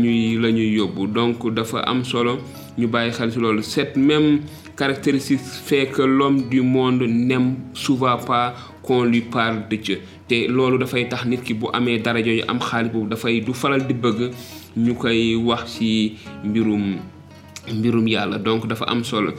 ñuy 0.51 0.81
donc 1.13 1.53
dafa 1.55 1.79
am 1.87 2.05
solo 2.05 2.39
ñu 2.79 2.87
bàyyi 2.89 3.13
xel 3.13 3.33
ci 3.33 3.39
loolu. 3.39 3.63
Cette 3.63 3.97
même 3.97 4.41
caractéristique 4.77 5.41
fait 5.41 5.87
que 5.89 6.03
l'homme 6.03 6.49
du 6.49 6.63
monde 6.63 7.03
n'aime 7.03 7.57
souvent 7.75 8.17
pas 8.17 8.55
qu'on 8.83 9.05
lui 9.05 9.21
parle 9.21 9.69
de 9.69 9.77
Dieu. 9.77 10.01
Te 10.29 10.47
loolu 10.49 10.79
dafay 10.79 11.09
tax 11.09 11.27
nit 11.27 11.43
ki 11.43 11.55
bu 11.55 11.67
amee 11.73 11.99
dara 11.99 12.23
jooju 12.23 12.45
am 12.49 12.61
xaalis 12.61 12.91
boobu 12.93 13.09
dafay 13.11 13.41
du 13.41 13.53
faral 13.55 13.87
di 13.87 13.95
bëgg 13.95 14.31
ñu 14.77 14.95
koy 14.95 15.35
wax 15.37 15.77
ci 15.79 16.17
mbirum 16.45 16.97
mbirum 17.75 18.07
yàlla. 18.09 18.39
Donc 18.39 18.67
dafa 18.67 18.85
am 18.89 19.03
solo 19.05 19.33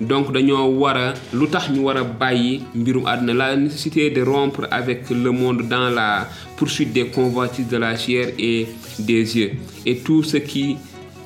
donc 0.00 0.32
dañoo 0.32 0.68
war 0.78 0.96
a 0.96 1.14
lu 1.32 1.46
tax 1.48 1.70
ñu 1.70 1.80
war 1.84 1.96
a 1.96 3.16
la 3.32 3.56
nécessité 3.56 4.10
de 4.10 4.22
rompre 4.22 4.66
avec 4.70 5.08
le 5.10 5.30
monde 5.30 5.62
dans 5.68 5.90
la 5.90 6.28
poursuite 6.56 6.92
des 6.92 7.06
convoitises 7.06 7.68
de 7.68 7.76
la 7.78 7.96
chair 7.96 8.28
et 8.38 8.66
des 8.98 9.36
yeux 9.38 9.52
et 9.84 9.96
tout 9.98 10.22
ce 10.22 10.36
qui 10.38 10.76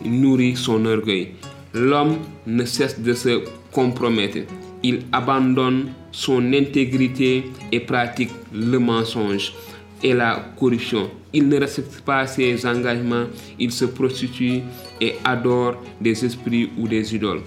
nourrit 0.05 0.57
son 0.57 0.85
orgueil 0.87 1.29
l'homme 1.75 2.17
ne 2.47 2.65
cesse 2.65 3.00
de 3.00 3.12
se 3.15 3.43
compromettre 3.73 4.39
il 4.83 5.00
abandonne 5.12 5.89
son 6.12 6.53
intégrité 6.53 7.45
et 7.73 7.81
pratique 7.81 8.31
le 8.53 8.79
mensonge 8.79 9.53
et 10.03 10.15
la 10.15 10.43
corruption. 10.59 11.11
Il 11.33 11.49
ne 11.49 11.59
respecte 11.61 12.00
pas 12.00 12.27
ses 12.27 12.67
engagements, 12.67 13.27
il 13.59 13.71
se 13.71 13.85
prostitue 13.85 14.61
et 15.00 15.15
adore 15.25 15.77
des 16.00 16.25
esprits 16.25 16.71
ou 16.79 16.89
des 16.89 17.15
idoles. 17.15 17.43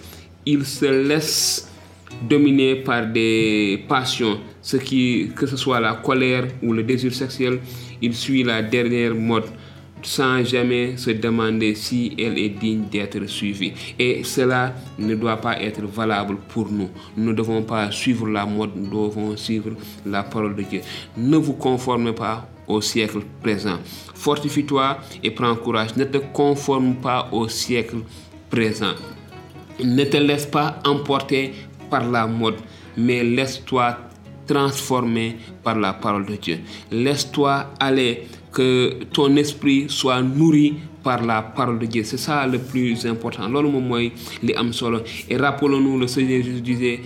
Il 0.45 0.65
se 0.65 0.85
laisse 0.85 1.69
dominer 2.21 2.75
par 2.75 3.07
des 3.07 3.83
passions, 3.87 4.39
ce 4.61 4.77
qui, 4.77 5.31
que 5.35 5.45
ce 5.45 5.57
soit 5.57 5.79
la 5.79 5.95
colère 5.95 6.47
ou 6.61 6.73
le 6.73 6.83
désir 6.83 7.13
sexuel, 7.13 7.59
il 8.01 8.13
suit 8.13 8.43
la 8.43 8.61
dernière 8.61 9.15
mode 9.15 9.45
sans 10.01 10.43
jamais 10.43 10.97
se 10.97 11.11
demander 11.11 11.75
si 11.75 12.13
elle 12.19 12.37
est 12.37 12.49
digne 12.49 12.83
d'être 12.91 13.25
suivie. 13.25 13.73
Et 13.97 14.23
cela 14.23 14.73
ne 14.99 15.15
doit 15.15 15.37
pas 15.37 15.59
être 15.61 15.81
valable 15.85 16.37
pour 16.49 16.69
nous. 16.69 16.89
Nous 17.15 17.29
ne 17.29 17.33
devons 17.33 17.63
pas 17.63 17.89
suivre 17.91 18.27
la 18.27 18.45
mode, 18.45 18.71
nous 18.75 19.07
devons 19.07 19.35
suivre 19.37 19.71
la 20.05 20.23
parole 20.23 20.55
de 20.55 20.63
Dieu. 20.63 20.81
Ne 21.17 21.37
vous 21.37 21.53
conformez 21.53 22.13
pas 22.13 22.47
au 22.67 22.81
siècle 22.81 23.19
présent. 23.41 23.79
Fortifie-toi 24.13 24.97
et 25.23 25.31
prends 25.31 25.55
courage. 25.55 25.95
Ne 25.95 26.05
te 26.05 26.17
conforme 26.17 26.95
pas 26.95 27.29
au 27.31 27.47
siècle 27.47 27.97
présent. 28.49 28.93
Ne 29.83 30.03
te 30.03 30.17
laisse 30.17 30.45
pas 30.45 30.79
emporter 30.85 31.53
par 31.89 32.09
la 32.09 32.27
mode, 32.27 32.55
mais 32.97 33.23
laisse-toi 33.23 33.97
transformer 34.47 35.37
par 35.63 35.79
la 35.79 35.93
parole 35.93 36.25
de 36.25 36.35
Dieu. 36.35 36.59
Laisse-toi 36.91 37.67
aller 37.79 38.27
que 38.51 39.03
ton 39.11 39.35
esprit 39.35 39.85
soit 39.87 40.21
nourri 40.21 40.75
par 41.03 41.23
la 41.23 41.41
parole 41.41 41.79
de 41.79 41.85
Dieu. 41.85 42.03
C'est 42.03 42.17
ça 42.17 42.45
le 42.47 42.59
plus 42.59 43.05
important. 43.05 43.43
am 43.43 44.73
solo 44.73 44.99
et 45.29 45.37
rappelons-nous 45.37 45.99
le 45.99 46.07
Seigneur 46.07 46.43
Jésus 46.43 46.61
disait 46.61 46.99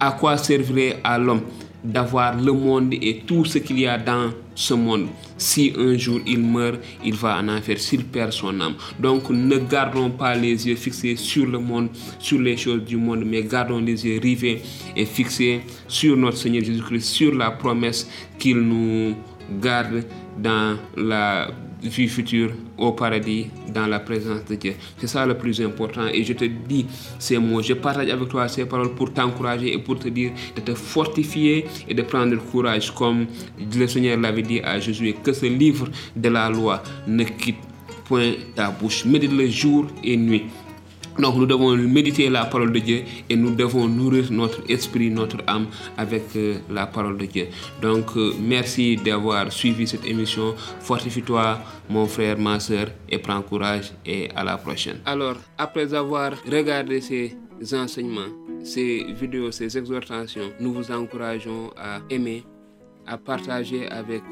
à 0.00 0.12
quoi 0.12 0.36
servirait 0.36 0.98
à 1.02 1.18
l'homme 1.18 1.42
d'avoir 1.82 2.36
le 2.36 2.52
monde 2.52 2.94
et 2.94 3.22
tout 3.26 3.44
ce 3.44 3.58
qu'il 3.58 3.80
y 3.80 3.86
a 3.86 3.98
dans 3.98 4.30
ce 4.58 4.74
monde. 4.74 5.06
Si 5.36 5.72
un 5.78 5.96
jour 5.96 6.20
il 6.26 6.40
meurt, 6.40 6.80
il 7.04 7.14
va 7.14 7.38
en 7.38 7.48
enfer 7.48 7.78
s'il 7.78 8.04
perd 8.04 8.32
son 8.32 8.60
âme. 8.60 8.74
Donc 8.98 9.30
ne 9.30 9.56
gardons 9.56 10.10
pas 10.10 10.34
les 10.34 10.66
yeux 10.66 10.74
fixés 10.74 11.14
sur 11.14 11.46
le 11.46 11.60
monde, 11.60 11.90
sur 12.18 12.40
les 12.40 12.56
choses 12.56 12.82
du 12.84 12.96
monde, 12.96 13.22
mais 13.24 13.44
gardons 13.44 13.78
les 13.80 14.04
yeux 14.04 14.18
rivés 14.20 14.60
et 14.96 15.06
fixés 15.06 15.60
sur 15.86 16.16
notre 16.16 16.38
Seigneur 16.38 16.64
Jésus-Christ, 16.64 17.08
sur 17.08 17.34
la 17.34 17.52
promesse 17.52 18.10
qu'il 18.38 18.58
nous 18.58 19.14
garde 19.60 20.02
dans 20.36 20.76
la 20.96 21.48
vie 21.82 22.08
future 22.08 22.50
au 22.76 22.92
paradis 22.92 23.46
dans 23.72 23.86
la 23.86 24.00
présence 24.00 24.44
de 24.44 24.54
Dieu. 24.56 24.74
C'est 24.98 25.06
ça 25.06 25.24
le 25.26 25.36
plus 25.36 25.60
important 25.60 26.06
et 26.06 26.24
je 26.24 26.32
te 26.32 26.44
dis 26.44 26.86
ces 27.18 27.38
mots, 27.38 27.62
je 27.62 27.74
partage 27.74 28.10
avec 28.10 28.28
toi 28.28 28.48
ces 28.48 28.66
paroles 28.66 28.94
pour 28.94 29.12
t'encourager 29.12 29.72
et 29.72 29.78
pour 29.78 29.98
te 29.98 30.08
dire 30.08 30.32
de 30.56 30.60
te 30.60 30.74
fortifier 30.74 31.66
et 31.88 31.94
de 31.94 32.02
prendre 32.02 32.36
courage 32.36 32.92
comme 32.94 33.26
le 33.58 33.86
Seigneur 33.86 34.18
l'avait 34.18 34.42
dit 34.42 34.60
à 34.60 34.78
Jésus 34.80 35.14
que 35.22 35.32
ce 35.32 35.46
livre 35.46 35.88
de 36.16 36.28
la 36.28 36.50
loi 36.50 36.82
ne 37.06 37.24
quitte 37.24 37.56
point 38.08 38.32
ta 38.54 38.70
bouche, 38.70 39.04
médite 39.04 39.32
le 39.32 39.48
jour 39.48 39.86
et 40.02 40.16
nuit. 40.16 40.44
Donc 41.18 41.34
nous 41.34 41.46
devons 41.46 41.76
méditer 41.76 42.30
la 42.30 42.44
parole 42.44 42.72
de 42.72 42.78
Dieu 42.78 43.02
et 43.28 43.34
nous 43.34 43.54
devons 43.54 43.88
nourrir 43.88 44.30
notre 44.30 44.62
esprit, 44.70 45.10
notre 45.10 45.38
âme 45.48 45.66
avec 45.96 46.24
euh, 46.36 46.58
la 46.70 46.86
parole 46.86 47.18
de 47.18 47.26
Dieu. 47.26 47.48
Donc 47.82 48.16
euh, 48.16 48.32
merci 48.40 48.96
d'avoir 48.96 49.50
suivi 49.50 49.86
cette 49.86 50.06
émission. 50.06 50.54
Fortifie-toi 50.80 51.58
mon 51.90 52.06
frère, 52.06 52.38
ma 52.38 52.60
soeur 52.60 52.88
et 53.08 53.18
prends 53.18 53.42
courage 53.42 53.92
et 54.06 54.28
à 54.36 54.44
la 54.44 54.56
prochaine. 54.58 55.00
Alors 55.06 55.36
après 55.56 55.92
avoir 55.92 56.32
regardé 56.46 57.00
ces 57.00 57.36
enseignements, 57.72 58.32
ces 58.62 59.04
vidéos, 59.12 59.50
ces 59.50 59.76
exhortations, 59.76 60.50
nous 60.60 60.72
vous 60.72 60.92
encourageons 60.92 61.70
à 61.76 62.00
aimer, 62.10 62.44
à 63.06 63.18
partager 63.18 63.88
avec 63.88 64.22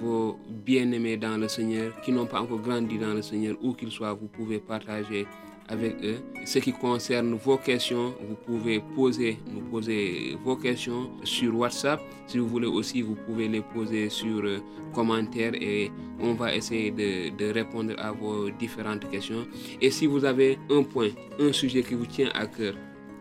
vos 0.00 0.38
bien-aimés 0.48 1.18
dans 1.18 1.36
le 1.36 1.48
Seigneur 1.48 1.92
qui 2.00 2.12
n'ont 2.12 2.26
pas 2.26 2.40
encore 2.40 2.60
grandi 2.60 2.98
dans 2.98 3.12
le 3.12 3.20
Seigneur, 3.20 3.56
où 3.62 3.74
qu'ils 3.74 3.90
soient, 3.90 4.14
vous 4.14 4.28
pouvez 4.28 4.58
partager 4.58 5.26
avec 5.68 5.96
eux. 6.02 6.18
Ce 6.44 6.58
qui 6.58 6.72
concerne 6.72 7.34
vos 7.34 7.56
questions, 7.56 8.14
vous 8.28 8.34
pouvez 8.46 8.80
poser, 8.94 9.38
nous 9.52 9.60
poser 9.62 10.36
vos 10.44 10.56
questions 10.56 11.10
sur 11.24 11.56
WhatsApp. 11.56 12.00
Si 12.26 12.38
vous 12.38 12.48
voulez 12.48 12.66
aussi, 12.66 13.02
vous 13.02 13.14
pouvez 13.14 13.48
les 13.48 13.60
poser 13.60 14.08
sur 14.08 14.44
euh, 14.44 14.58
commentaires 14.92 15.54
et 15.54 15.90
on 16.20 16.34
va 16.34 16.54
essayer 16.54 16.90
de, 16.90 17.36
de, 17.36 17.52
répondre 17.52 17.94
à 17.98 18.12
vos 18.12 18.50
différentes 18.50 19.08
questions. 19.10 19.46
Et 19.80 19.90
si 19.90 20.06
vous 20.06 20.24
avez 20.24 20.58
un 20.70 20.82
point, 20.82 21.10
un 21.38 21.52
sujet 21.52 21.82
qui 21.82 21.94
vous 21.94 22.06
tient 22.06 22.30
à 22.34 22.46
cœur, 22.46 22.74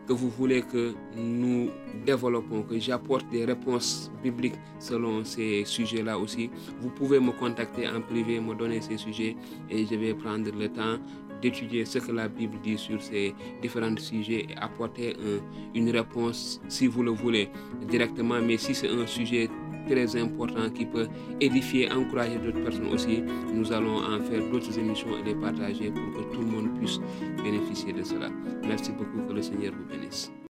que 0.08 0.14
vous 0.14 0.30
voulez 0.30 0.62
que 0.64 0.94
nous 1.16 1.70
développons, 2.06 2.64
que 2.64 2.78
j'apporte 2.80 3.30
des 3.30 3.46
réponses 3.46 4.12
bibliques 4.24 4.60
selon 4.80 5.24
ces 5.24 5.64
sujets-là 5.66 6.18
aussi, 6.18 6.50
vous 6.82 6.90
pouvez 6.90 7.20
me 7.20 7.32
contacter 7.32 7.88
en 7.88 8.02
privé, 8.02 8.40
me 8.40 8.56
donner 8.56 8.82
ces 8.82 8.98
sujets 8.98 9.36
et 9.70 9.86
je 9.86 9.96
vais 9.96 10.14
prendre 10.14 10.52
le 10.52 10.68
temps 10.70 10.98
d'étudier 11.42 11.86
ce 11.86 12.00
que 12.00 12.12
la 12.12 12.28
Bible 12.28 12.58
dit 12.64 12.78
sur 12.78 13.02
ces 13.02 13.34
différents 13.62 13.98
sujets 13.98 14.48
et 14.50 14.56
apporter 14.58 15.16
un, 15.16 15.40
une 15.78 15.90
réponse 15.90 16.62
si 16.68 16.88
vous 16.88 17.04
le 17.04 17.12
voulez 17.12 17.50
directement. 17.90 18.40
Mais 18.42 18.58
si 18.58 18.74
c'est 18.76 18.90
un 18.90 19.06
sujet 19.08 19.50
très 19.88 20.16
important 20.16 20.70
qui 20.70 20.86
peut 20.86 21.08
édifier, 21.40 21.92
encourager 21.92 22.38
d'autres 22.38 22.64
personnes 22.64 22.88
aussi, 22.94 23.24
nous 23.54 23.72
allons 23.72 23.98
en 23.98 24.20
faire 24.22 24.42
d'autres 24.52 24.78
émissions 24.78 25.18
et 25.20 25.24
les 25.24 25.36
partager 25.36 25.92
pour 25.92 26.14
que 26.14 26.34
tout 26.36 26.42
le 26.42 26.48
monde 26.48 26.78
puisse 26.78 27.00
bénéficier 27.44 27.94
de 27.94 28.04
cela. 28.04 28.30
Merci 28.68 28.92
beaucoup, 28.92 29.28
que 29.28 29.34
le 29.34 29.42
Seigneur 29.42 29.74
vous 29.74 29.86
bénisse. 29.86 30.32